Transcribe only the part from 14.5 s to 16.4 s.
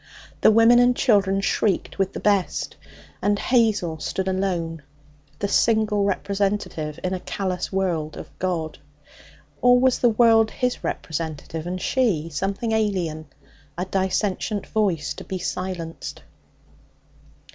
voice to be silenced?